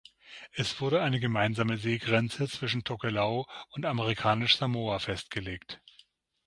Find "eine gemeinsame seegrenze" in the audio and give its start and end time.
1.03-2.47